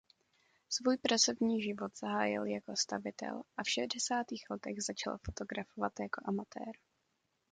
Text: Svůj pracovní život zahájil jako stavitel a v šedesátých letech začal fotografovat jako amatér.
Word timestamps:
Svůj 0.69 0.97
pracovní 0.97 1.61
život 1.63 1.97
zahájil 1.97 2.45
jako 2.45 2.75
stavitel 2.75 3.41
a 3.57 3.63
v 3.63 3.69
šedesátých 3.69 4.43
letech 4.49 4.81
začal 4.83 5.17
fotografovat 5.25 5.93
jako 5.99 6.21
amatér. 6.25 6.71